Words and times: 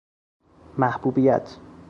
محبوبیت 0.77 1.55